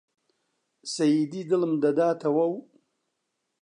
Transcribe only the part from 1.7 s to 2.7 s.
دەداتەوە و